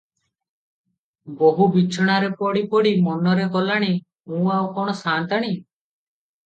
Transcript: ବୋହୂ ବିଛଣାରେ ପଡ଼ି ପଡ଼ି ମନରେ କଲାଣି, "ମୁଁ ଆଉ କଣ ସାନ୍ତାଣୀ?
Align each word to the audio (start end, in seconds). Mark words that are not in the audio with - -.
ବୋହୂ 1.41 1.67
ବିଛଣାରେ 1.75 2.31
ପଡ଼ି 2.41 2.65
ପଡ଼ି 2.73 2.97
ମନରେ 3.11 3.47
କଲାଣି, 3.59 3.95
"ମୁଁ 4.35 4.53
ଆଉ 4.59 4.77
କଣ 4.81 4.99
ସାନ୍ତାଣୀ? 5.07 5.59